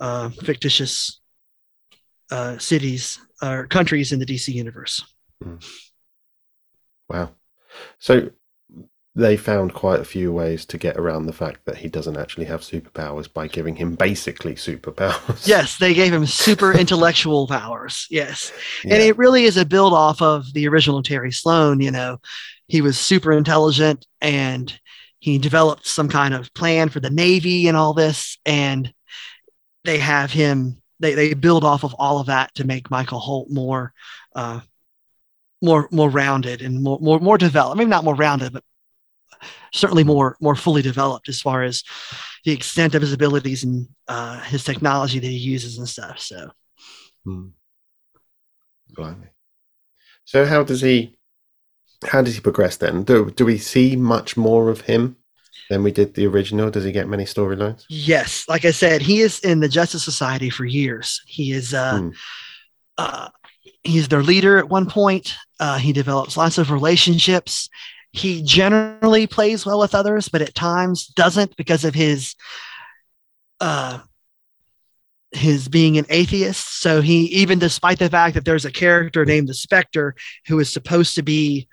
[0.00, 1.20] uh, fictitious
[2.30, 5.04] uh, cities or countries in the DC universe.
[5.42, 5.64] Mm.
[7.08, 7.30] Wow.
[7.98, 8.30] So
[9.16, 12.46] they found quite a few ways to get around the fact that he doesn't actually
[12.46, 15.46] have superpowers by giving him basically superpowers.
[15.46, 18.06] Yes, they gave him super intellectual powers.
[18.10, 18.52] Yes.
[18.82, 18.94] Yeah.
[18.94, 21.80] And it really is a build off of the original Terry Sloane.
[21.80, 22.18] You know,
[22.66, 24.76] he was super intelligent and
[25.20, 28.38] he developed some kind of plan for the Navy and all this.
[28.44, 28.92] And
[29.84, 33.50] they have him they they build off of all of that to make Michael Holt
[33.50, 33.92] more
[34.34, 34.60] uh,
[35.62, 37.76] more more rounded and more more more developed.
[37.76, 38.64] Maybe not more rounded, but
[39.72, 41.84] certainly more more fully developed as far as
[42.44, 46.18] the extent of his abilities and uh, his technology that he uses and stuff.
[46.20, 46.50] So,
[47.24, 47.48] hmm.
[48.90, 49.28] blimey.
[50.24, 51.18] So how does he
[52.06, 53.04] how does he progress then?
[53.04, 55.16] Do do we see much more of him
[55.70, 56.70] than we did the original?
[56.70, 57.84] Does he get many storylines?
[57.88, 61.22] Yes, like I said, he is in the Justice Society for years.
[61.26, 62.10] He is uh, hmm.
[62.98, 63.28] uh
[63.82, 65.34] he's their leader at one point.
[65.60, 67.68] Uh, he develops lots of relationships.
[68.12, 72.34] He generally plays well with others, but at times doesn't because of his
[73.60, 73.98] uh
[75.32, 76.80] his being an atheist.
[76.80, 80.14] So he even despite the fact that there's a character named the Spectre
[80.46, 81.68] who is supposed to be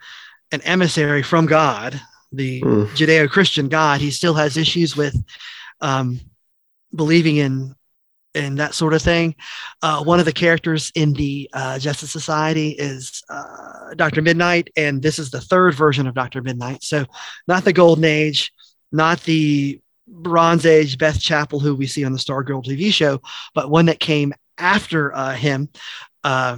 [0.52, 2.00] an emissary from God,
[2.32, 2.88] the mm.
[2.90, 5.16] Judeo-Christian God, he still has issues with
[5.82, 6.20] um,
[6.94, 7.76] believing in
[8.34, 9.36] and that sort of thing.
[9.82, 14.22] Uh, one of the characters in the uh, Justice Society is uh, Dr.
[14.22, 16.42] Midnight, and this is the third version of Dr.
[16.42, 16.84] Midnight.
[16.84, 17.06] So,
[17.48, 18.54] not the Golden Age,
[18.92, 23.22] not the Bronze Age Beth Chapel, who we see on the Stargirl TV show,
[23.54, 25.70] but one that came after uh, him.
[26.24, 26.58] Uh,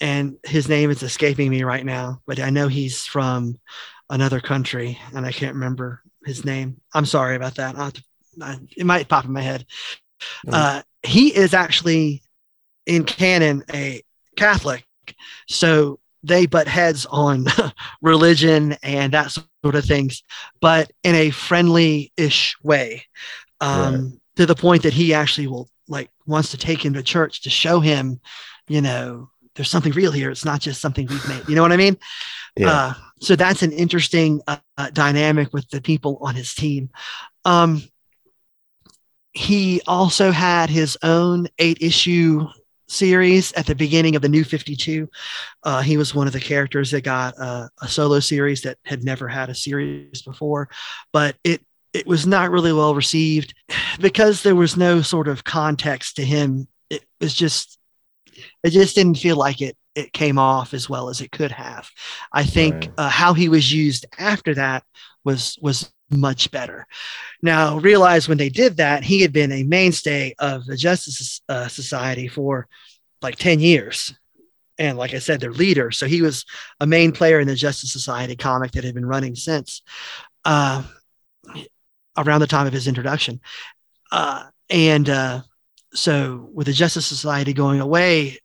[0.00, 3.58] and his name is escaping me right now, but I know he's from
[4.10, 6.80] another country, and I can't remember his name.
[6.94, 7.74] I'm sorry about that.
[7.74, 8.02] To,
[8.42, 9.66] I, it might pop in my head.
[10.46, 10.54] Mm-hmm.
[10.54, 12.22] Uh, he is actually
[12.86, 14.02] in canon a
[14.36, 14.84] Catholic,
[15.48, 17.46] so they butt heads on
[18.02, 20.22] religion and that sort of things,
[20.60, 23.04] but in a friendly-ish way,
[23.60, 24.12] um, right.
[24.36, 27.50] to the point that he actually will like wants to take him to church to
[27.50, 28.20] show him,
[28.68, 30.30] you know, there's something real here.
[30.30, 31.48] It's not just something we've made.
[31.48, 31.98] You know what I mean?
[32.56, 32.70] Yeah.
[32.70, 34.58] Uh, so that's an interesting uh,
[34.92, 36.90] dynamic with the people on his team.
[37.44, 37.82] Um,
[39.32, 42.46] he also had his own eight issue
[42.86, 45.10] series at the beginning of the new 52
[45.64, 49.28] uh, he was one of the characters that got a solo series that had never
[49.28, 50.70] had a series before
[51.12, 51.60] but it
[51.92, 53.52] it was not really well received
[54.00, 57.77] because there was no sort of context to him it was just
[58.64, 61.88] it just didn't feel like it it came off as well as it could have
[62.32, 62.92] i think right.
[62.98, 64.84] uh, how he was used after that
[65.24, 66.86] was was much better.
[67.42, 71.68] Now, realize when they did that, he had been a mainstay of the Justice uh,
[71.68, 72.66] Society for
[73.20, 74.14] like 10 years.
[74.78, 75.90] And like I said, their leader.
[75.90, 76.44] So he was
[76.80, 79.82] a main player in the Justice Society comic that had been running since
[80.44, 80.82] uh,
[82.16, 83.40] around the time of his introduction.
[84.12, 85.42] Uh, and uh,
[85.94, 88.38] so, with the Justice Society going away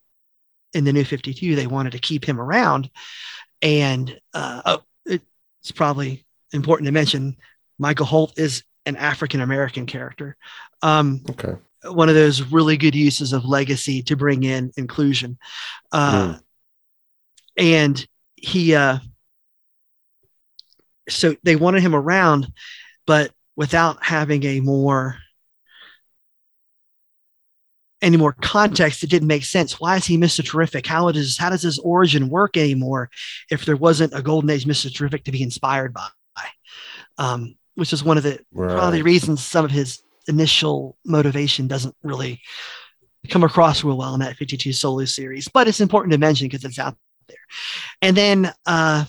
[0.73, 2.89] in the New 52, they wanted to keep him around.
[3.61, 7.37] And uh, oh, it's probably important to mention
[7.77, 10.35] Michael Holt is an African American character.
[10.81, 11.53] Um, okay.
[11.85, 15.37] One of those really good uses of legacy to bring in inclusion.
[15.91, 16.41] Uh, mm.
[17.57, 18.99] And he, uh,
[21.09, 22.51] so they wanted him around,
[23.05, 25.17] but without having a more
[28.03, 29.79] any more context, it didn't make sense.
[29.79, 30.45] Why is he Mr.
[30.45, 30.85] Terrific?
[30.85, 33.09] How does how does his origin work anymore
[33.49, 34.93] if there wasn't a golden age Mr.
[34.93, 36.07] Terrific to be inspired by?
[37.17, 38.75] Um, which is one of the right.
[38.75, 42.41] probably reasons some of his initial motivation doesn't really
[43.29, 45.47] come across real well in that 52 solo series.
[45.47, 47.37] But it's important to mention because it's out there.
[48.01, 49.05] And then uh,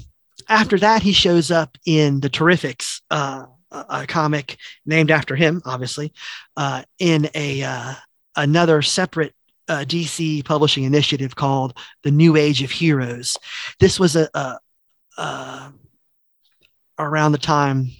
[0.48, 6.12] after that, he shows up in the Terrifics, uh, a comic named after him, obviously,
[6.56, 7.94] uh, in a uh,
[8.36, 9.34] another separate
[9.68, 13.36] uh, DC publishing initiative called the New Age of Heroes.
[13.80, 14.58] This was a, a,
[15.18, 15.72] a
[16.98, 17.90] around the time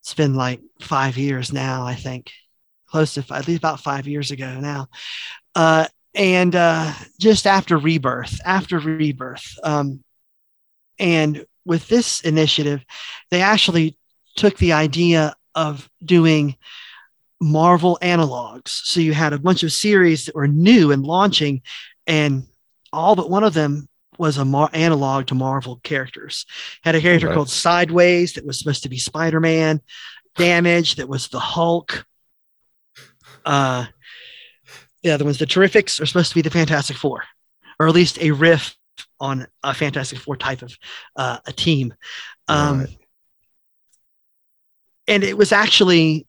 [0.00, 2.32] it's been like five years now, I think,
[2.86, 4.88] close to five, at least about five years ago now.
[5.54, 9.58] Uh, and uh, just after rebirth, after rebirth.
[9.62, 10.02] Um,
[10.98, 12.82] and with this initiative,
[13.30, 13.96] they actually
[14.36, 16.56] took the idea of doing
[17.40, 18.68] Marvel analogs.
[18.68, 21.62] So you had a bunch of series that were new and launching,
[22.06, 22.44] and
[22.92, 26.44] all but one of them was a mar- analog to Marvel characters.
[26.82, 29.80] Had a character called Sideways that was supposed to be Spider Man.
[30.36, 32.06] Damage that was the Hulk.
[33.44, 33.86] Uh,
[35.02, 37.24] the other ones, the Terrifics, are supposed to be the Fantastic Four,
[37.78, 38.76] or at least a riff
[39.18, 40.76] on a Fantastic Four type of
[41.16, 41.94] uh, a team.
[42.48, 42.96] Um, right.
[45.08, 46.26] And it was actually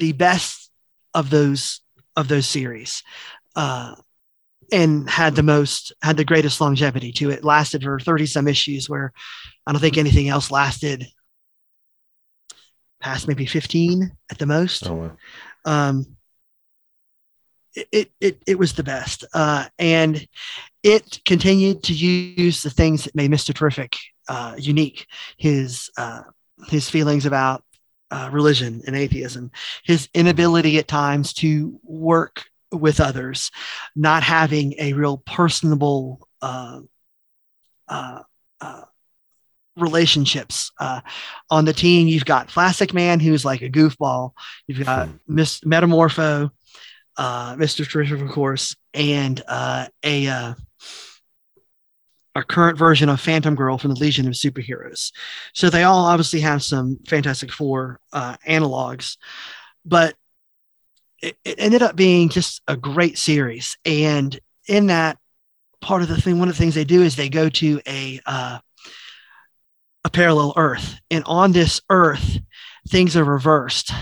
[0.00, 0.70] the best
[1.14, 1.80] of those
[2.16, 3.02] of those series.
[3.54, 3.94] Uh,
[4.72, 7.44] and had the most had the greatest longevity to it.
[7.44, 9.12] Lasted for 30 some issues where
[9.66, 11.06] I don't think anything else lasted
[13.00, 14.88] past maybe 15 at the most.
[14.88, 15.16] Oh, wow.
[15.64, 16.16] Um,
[17.74, 19.24] it, it, it was the best.
[19.32, 20.26] Uh, and
[20.82, 23.54] it continued to use the things that made Mr.
[23.54, 23.96] Terrific
[24.28, 25.06] uh, unique.
[25.38, 26.22] His, uh,
[26.68, 27.64] his feelings about
[28.10, 29.50] uh, religion and atheism,
[29.84, 33.50] his inability at times to work with others,
[33.96, 36.80] not having a real personable uh,
[37.88, 38.20] uh,
[38.60, 38.82] uh,
[39.76, 40.72] relationships.
[40.78, 41.00] Uh,
[41.50, 44.32] on the team, you've got Plastic Man, who's like a goofball.
[44.66, 45.16] You've got hmm.
[45.26, 46.50] Miss Metamorpho,
[47.16, 47.88] uh, Mr.
[47.88, 50.54] Terrific, of course, and uh, a uh,
[52.34, 55.12] a current version of Phantom Girl from the Legion of Superheroes.
[55.52, 59.16] So they all obviously have some Fantastic Four uh, analogs,
[59.84, 60.14] but
[61.22, 63.76] it, it ended up being just a great series.
[63.84, 64.38] And
[64.68, 65.18] in that
[65.80, 68.20] part of the thing, one of the things they do is they go to a
[68.26, 68.58] uh,
[70.04, 72.38] a parallel Earth, and on this Earth,
[72.88, 73.92] things are reversed.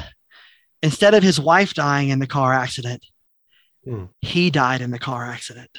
[0.80, 3.04] Instead of his wife dying in the car accident,
[3.86, 4.10] Mm.
[4.20, 5.70] he died in the car accident.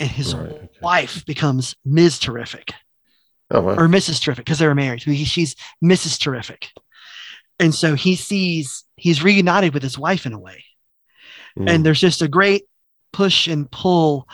[0.00, 0.68] And his Right, okay.
[0.82, 2.18] wife becomes Ms.
[2.18, 2.74] Terrific
[3.50, 3.74] Oh wow.
[3.74, 4.20] or Mrs.
[4.20, 5.02] Terrific because they were married.
[5.02, 6.18] He- She's Mrs.
[6.18, 6.68] Terrific.
[7.60, 10.64] And so he sees he's reunited with his wife in a way.
[11.58, 11.70] Mm.
[11.70, 12.64] And there's just a great
[13.12, 14.28] push and pull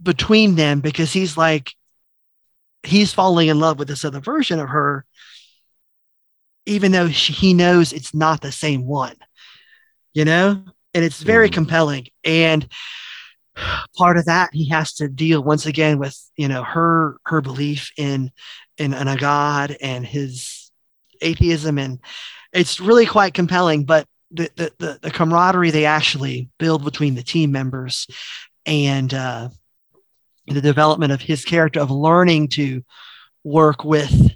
[0.00, 1.72] between them because he's like,
[2.84, 5.04] he's falling in love with this other version of her,
[6.66, 9.16] even though she, he knows it's not the same one,
[10.12, 10.62] you know?
[10.92, 11.52] And it's very Mm.
[11.54, 12.06] compelling.
[12.22, 12.68] And
[13.96, 17.90] part of that he has to deal once again with you know her her belief
[17.96, 18.30] in
[18.78, 20.64] in, in a god and his
[21.20, 21.78] atheism.
[21.78, 22.00] And
[22.52, 27.22] it's really quite compelling but the the, the, the camaraderie they actually build between the
[27.22, 28.06] team members
[28.66, 29.48] and uh,
[30.46, 32.82] the development of his character of learning to
[33.42, 34.30] work with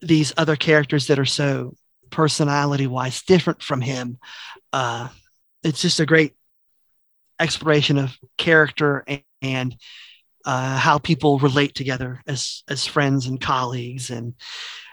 [0.00, 1.74] these other characters that are so
[2.10, 4.18] personality wise different from him
[4.72, 5.08] uh,
[5.62, 6.34] it's just a great
[7.40, 9.76] exploration of character and, and
[10.46, 14.34] uh, how people relate together as as friends and colleagues and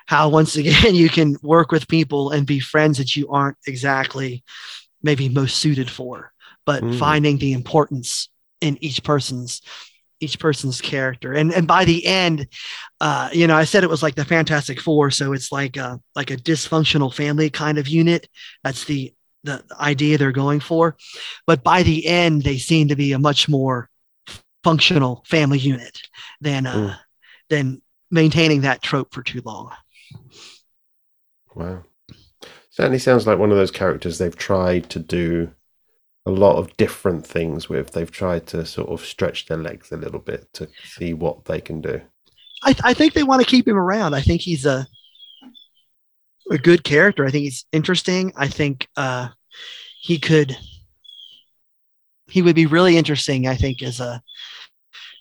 [0.08, 4.44] how once again you can work with people and be friends that you aren't exactly
[5.04, 6.32] maybe most suited for.
[6.66, 6.94] But Mm.
[6.94, 8.30] finding the importance
[8.62, 9.62] in each person's
[10.20, 11.34] each person's character.
[11.34, 12.48] And and by the end
[13.02, 16.00] uh you know i said it was like the fantastic four so it's like a
[16.16, 18.28] like a dysfunctional family kind of unit.
[18.64, 19.14] That's the
[19.48, 20.96] the idea they're going for
[21.48, 23.90] but by the end they seem to be a much more
[24.64, 26.02] functional family unit
[26.42, 27.00] than uh Mm.
[27.50, 27.82] than
[28.12, 29.72] maintaining that trope for too long
[31.56, 31.84] Wow.
[32.70, 35.52] Certainly sounds like one of those characters they've tried to do
[36.28, 37.92] a lot of different things with.
[37.92, 41.60] They've tried to sort of stretch their legs a little bit to see what they
[41.62, 42.00] can do.
[42.64, 44.14] I, I think they want to keep him around.
[44.14, 44.86] I think he's a
[46.52, 47.26] a good character.
[47.26, 48.32] I think he's interesting.
[48.38, 49.30] I think uh,
[50.00, 50.58] he could
[52.30, 53.48] he would be really interesting.
[53.48, 54.22] I think as a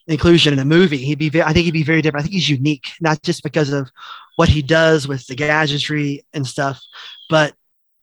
[0.07, 0.99] inclusion in a movie.
[0.99, 1.43] He'd be.
[1.43, 2.23] I think he'd be very different.
[2.23, 3.91] I think he's unique, not just because of
[4.37, 6.81] what he does with the gadgetry and stuff,
[7.29, 7.55] but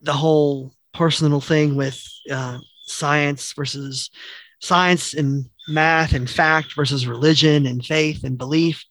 [0.01, 4.09] the whole personal thing with uh, science versus
[4.59, 8.83] science and math and fact versus religion and faith and belief.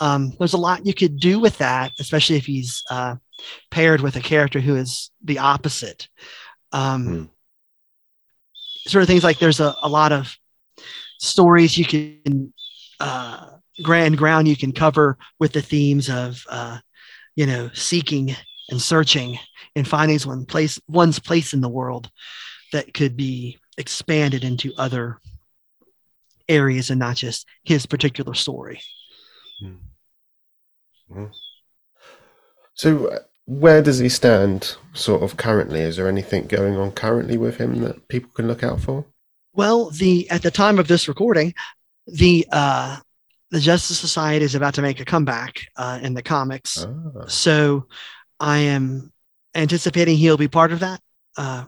[0.00, 3.16] Um, there's a lot you could do with that, especially if he's uh,
[3.70, 6.08] paired with a character who is the opposite.
[6.72, 7.24] Um, Hmm.
[8.86, 10.34] Sort of things like there's a, a lot of
[11.18, 12.52] stories you can
[12.98, 13.46] uh,
[13.82, 16.78] grand ground you can cover with the themes of uh,
[17.36, 18.34] you know seeking
[18.70, 19.38] and searching
[19.76, 22.10] and finding one place one's place in the world
[22.72, 25.18] that could be expanded into other
[26.48, 28.80] areas and not just his particular story.
[32.74, 33.18] So, uh,
[33.50, 35.80] where does he stand sort of currently?
[35.80, 39.04] Is there anything going on currently with him that people can look out for?
[39.52, 41.54] Well, the at the time of this recording,
[42.06, 42.98] the uh,
[43.50, 46.86] the Justice Society is about to make a comeback uh, in the comics.
[46.86, 47.88] Ah, So
[48.38, 49.12] I am
[49.56, 51.00] anticipating he'll be part of that.
[51.36, 51.64] Uh,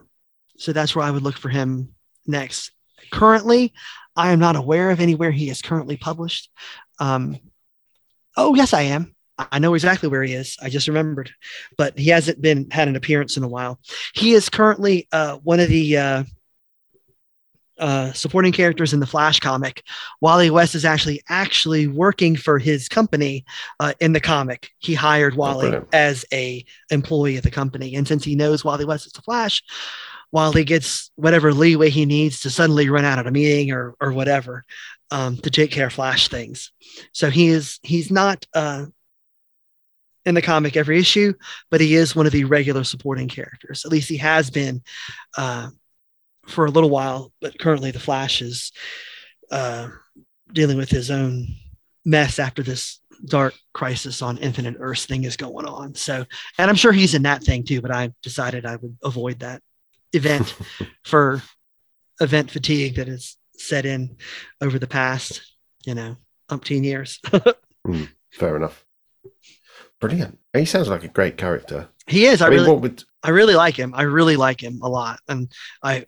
[0.57, 1.95] so that's where I would look for him
[2.29, 2.71] next.
[3.11, 3.73] Currently,
[4.15, 6.49] I am not aware of anywhere he is currently published.
[7.01, 7.41] Um,
[8.37, 9.17] oh, yes, I am.
[9.39, 10.57] I know exactly where he is.
[10.61, 11.31] I just remembered,
[11.77, 13.81] but he hasn't been had an appearance in a while.
[14.15, 16.25] He is currently uh, one of the uh,
[17.79, 19.83] uh, supporting characters in the Flash comic.
[20.21, 23.45] Wally West is actually actually working for his company
[23.81, 24.71] uh, in the comic.
[24.79, 25.89] He hired Wally brilliant.
[25.93, 29.63] as a employee of the company, and since he knows Wally West is the Flash,
[30.31, 34.13] Wally gets whatever leeway he needs to suddenly run out at a meeting or or
[34.13, 34.65] whatever
[35.11, 36.71] um, to take care of Flash things.
[37.13, 38.87] So he is he's not uh,
[40.25, 41.35] in the comic every issue,
[41.71, 43.85] but he is one of the regular supporting characters.
[43.85, 44.83] At least he has been
[45.37, 45.69] uh,
[46.47, 47.33] for a little while.
[47.41, 48.73] But currently, the Flash is
[49.51, 49.89] uh,
[50.53, 51.49] dealing with his own
[52.05, 55.95] mess after this dark crisis on Infinite Earths thing is going on.
[55.95, 56.25] So,
[56.59, 57.81] and I'm sure he's in that thing too.
[57.81, 59.63] But I decided I would avoid that
[60.13, 60.55] event
[61.05, 61.43] for
[62.21, 64.17] event fatigue that has set in
[64.61, 65.43] over the past,
[65.85, 66.17] you know,
[66.51, 67.21] umpteen years.
[68.33, 68.85] fair enough.
[70.03, 70.37] Brilliant.
[70.53, 71.89] He sounds like a great character.
[72.09, 72.43] he is.
[72.43, 73.95] I, I, mean, really, would I really like him.
[73.95, 75.51] I really like him a lot, and
[75.81, 76.05] I,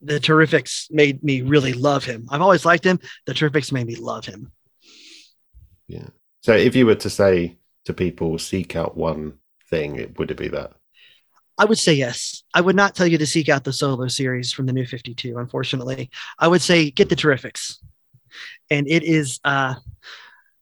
[0.00, 2.26] the Terrifics made me really love him.
[2.30, 2.98] I've always liked him.
[3.26, 4.50] The Terrifics made me love him.
[5.86, 6.08] Yeah.
[6.40, 6.56] So?
[6.56, 9.34] If you were to say to people, seek out one
[9.68, 10.72] thing, it would it be that?
[11.58, 12.42] I would say yes.
[12.54, 15.14] I would not tell you to seek out the solo series from the New Fifty
[15.14, 15.36] Two.
[15.36, 17.76] Unfortunately, I would say get the Terrifics,
[18.70, 19.40] and it is.
[19.44, 19.74] uh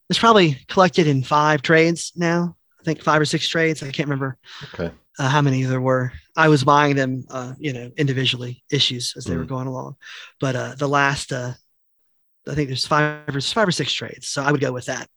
[0.09, 2.57] It's probably collected in five trades now.
[2.85, 3.81] I think five or six trades.
[3.81, 4.91] I can't remember Okay.
[5.17, 6.13] uh, how many there were.
[6.35, 9.49] I was buying them, uh, you know, individually issues as they were Mm.
[9.49, 9.95] going along.
[10.39, 11.53] But uh, the last, uh,
[12.47, 15.09] I think there's five or five or six trades, so I would go with that.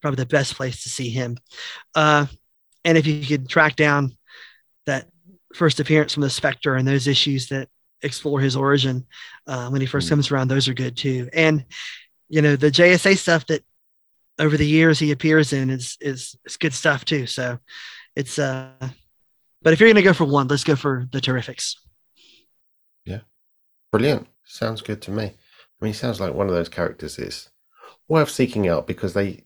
[0.00, 1.36] Probably the best place to see him.
[1.96, 2.26] Uh,
[2.84, 4.16] and if you could track down
[4.86, 5.08] that
[5.54, 7.68] first appearance from the Spectre and those issues that
[8.02, 9.04] explore his origin
[9.48, 10.10] uh, when he first Mm.
[10.10, 11.28] comes around, those are good too.
[11.32, 11.64] And
[12.28, 13.64] you know, the JSA stuff that
[14.38, 17.26] over the years he appears in is is is good stuff too.
[17.26, 17.58] So
[18.16, 18.70] it's uh
[19.62, 21.74] but if you're gonna go for one, let's go for the terrifics.
[23.04, 23.20] Yeah.
[23.90, 24.28] Brilliant.
[24.44, 25.24] Sounds good to me.
[25.24, 27.50] I mean, he sounds like one of those characters that's
[28.08, 29.44] worth seeking out because they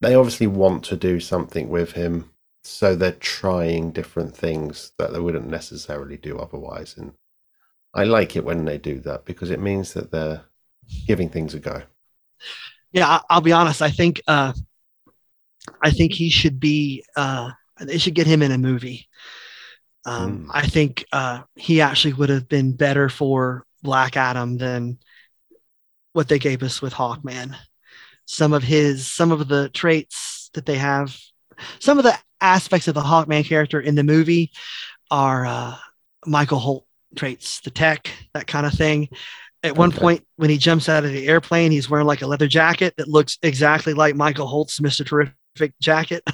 [0.00, 2.30] they obviously want to do something with him,
[2.62, 6.96] so they're trying different things that they wouldn't necessarily do otherwise.
[6.98, 7.12] And
[7.94, 10.44] I like it when they do that because it means that they're
[11.06, 11.82] giving things a go.
[12.96, 13.82] Yeah, I'll be honest.
[13.82, 14.54] I think uh
[15.82, 19.06] I think he should be uh they should get him in a movie.
[20.06, 20.50] Um, Mm.
[20.54, 24.98] I think uh, he actually would have been better for Black Adam than
[26.12, 27.54] what they gave us with Hawkman.
[28.24, 31.14] Some of his, some of the traits that they have,
[31.80, 34.52] some of the aspects of the Hawkman character in the movie
[35.10, 35.76] are uh,
[36.24, 36.86] Michael Holt
[37.16, 39.08] traits, the tech, that kind of thing.
[39.62, 39.98] At one Okay.
[39.98, 43.08] point, when he jumps out of the airplane, he's wearing like a leather jacket that
[43.08, 45.04] looks exactly like Michael Holt's Mr.
[45.04, 46.22] Terrific jacket.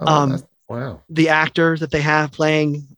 [0.00, 1.02] Oh, Um, wow.
[1.08, 2.96] the actor that they have playing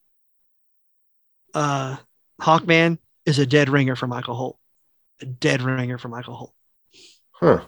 [1.55, 1.97] uh
[2.41, 4.59] Hawkman is a dead ringer for Michael Holt.
[5.21, 6.55] A dead ringer for Michael Holt.
[7.33, 7.65] Huh.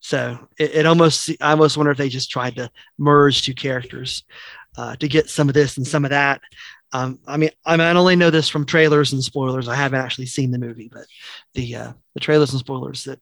[0.00, 4.24] So it, it almost I almost wonder if they just tried to merge two characters
[4.78, 6.40] uh, to get some of this and some of that.
[6.92, 9.68] Um, I mean, I, mean, I only know this from trailers and spoilers.
[9.68, 11.06] I haven't actually seen the movie, but
[11.54, 13.20] the uh, the trailers and spoilers that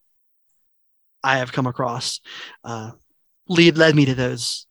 [1.23, 2.21] I have come across
[2.65, 2.93] uh,
[3.49, 4.67] lead led me to those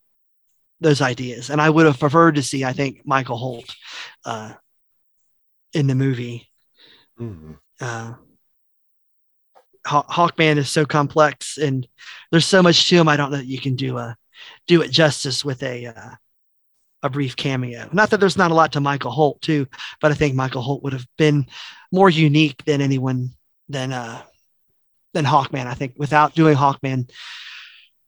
[0.79, 3.75] those ideas, and I would have preferred to see, I think, Michael Holt
[4.25, 4.53] uh,
[5.73, 6.49] in the movie
[7.19, 7.57] Mm.
[7.81, 8.13] uh,
[9.85, 11.87] Haw- Hawkman is so complex and
[12.31, 13.07] there's so much to him.
[13.07, 14.15] I don't know that you can do a
[14.67, 16.11] do it justice with a uh,
[17.03, 17.89] a brief cameo.
[17.93, 19.67] Not that there's not a lot to Michael Holt too,
[20.01, 21.45] but I think Michael Holt would have been
[21.91, 23.31] more unique than anyone
[23.69, 24.21] than uh
[25.13, 25.67] than Hawkman.
[25.67, 27.09] I think without doing Hawkman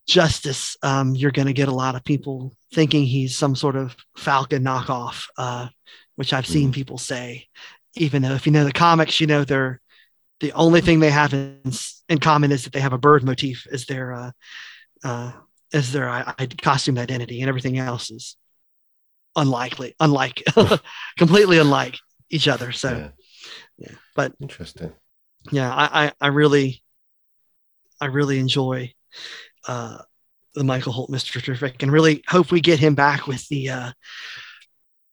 [0.08, 3.96] justice, um, you're going to get a lot of people thinking he's some sort of
[4.18, 5.68] Falcon knockoff, uh,
[6.16, 6.74] which I've seen Mhm.
[6.74, 7.48] people say
[7.96, 9.82] even though if you know the comics, you know they're
[10.40, 11.60] the only thing they have in,
[12.08, 14.32] in common is that they have a bird motif as their uh,
[15.04, 15.32] uh,
[15.74, 18.38] as their I- I- costume identity, and everything else is
[19.36, 20.44] unlikely, unlike,
[21.18, 21.98] completely unlike
[22.30, 22.72] each other.
[22.72, 23.10] So, Yeah.
[23.78, 23.96] yeah.
[24.16, 24.94] But Interesting.
[25.52, 26.84] yeah, I, I, I really,
[28.02, 28.94] I really enjoy
[29.68, 30.00] uh,
[30.56, 31.42] the Michael Holt Mr.
[31.42, 33.92] Terrific, and really hope we get him back with the uh,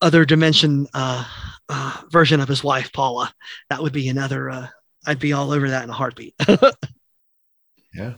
[0.01, 1.25] other dimension uh,
[1.69, 3.33] uh, version of his wife Paula.
[3.71, 4.51] That would be another.
[4.51, 4.67] Uh,
[5.07, 6.35] I'd be all over that in a heartbeat.
[7.95, 8.15] Yeah.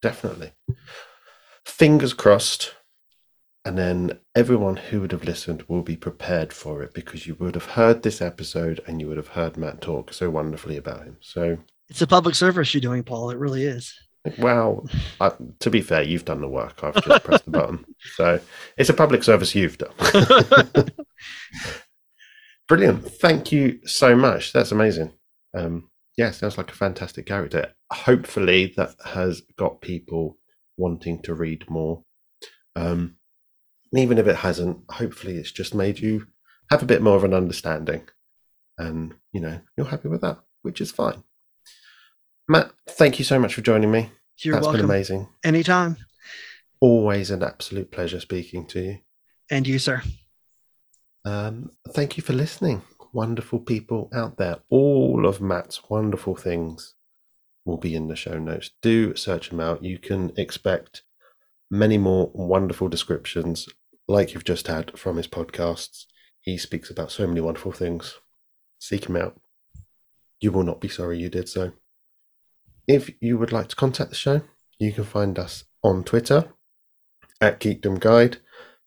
[0.00, 0.52] Definitely.
[1.66, 2.74] Fingers crossed.
[3.66, 7.54] And then everyone who would have listened will be prepared for it because you would
[7.54, 11.16] have heard this episode and you would have heard Matt talk so wonderfully about him.
[11.20, 11.56] So,
[11.88, 13.30] it's a public service you're doing, Paul.
[13.30, 13.94] It really is.
[14.38, 14.86] well,
[15.20, 16.80] I, to be fair, you've done the work.
[16.82, 17.84] I've just pressed the button.
[18.16, 18.38] So,
[18.76, 19.94] it's a public service you've done.
[22.68, 23.10] Brilliant.
[23.12, 24.52] Thank you so much.
[24.52, 25.12] That's amazing.
[25.54, 27.72] Um, yeah, sounds like a fantastic character.
[27.90, 30.38] Hopefully, that has got people
[30.76, 32.02] wanting to read more.
[32.76, 33.16] Um,
[33.94, 36.26] and even if it hasn't, hopefully, it's just made you
[36.68, 38.08] have a bit more of an understanding.
[38.76, 41.22] And, you know, you're happy with that, which is fine.
[42.48, 44.10] Matt, thank you so much for joining me.
[44.38, 44.90] You're That's been welcome.
[44.90, 45.28] amazing.
[45.44, 45.96] Anytime.
[46.80, 48.98] Always an absolute pleasure speaking to you.
[49.48, 50.02] And you, sir.
[51.24, 52.82] Um, thank you for listening,
[53.12, 54.56] wonderful people out there.
[54.70, 56.96] All of Matt's wonderful things
[57.64, 58.70] will be in the show notes.
[58.82, 59.84] Do search them out.
[59.84, 61.04] You can expect
[61.70, 63.68] many more wonderful descriptions
[64.06, 66.06] like you've just had from his podcasts.
[66.40, 68.18] He speaks about so many wonderful things.
[68.78, 69.40] Seek him out.
[70.40, 71.72] You will not be sorry you did so.
[72.86, 74.42] If you would like to contact the show,
[74.78, 76.52] you can find us on Twitter
[77.40, 78.38] at Geekdom Guide.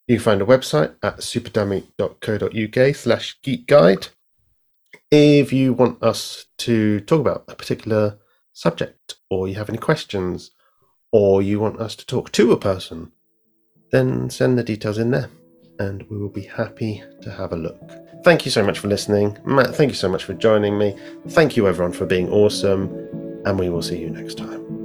[0.06, 4.08] You can find a website at superdummy.co.uk slash geek guide.
[5.10, 8.18] If you want us to talk about a particular
[8.52, 10.52] subject, or you have any questions,
[11.10, 13.12] or you want us to talk to a person,
[13.90, 15.28] then send the details in there
[15.78, 17.80] and we will be happy to have a look.
[18.24, 19.38] Thank you so much for listening.
[19.44, 20.96] Matt, thank you so much for joining me.
[21.28, 22.90] Thank you, everyone, for being awesome,
[23.44, 24.77] and we will see you next time.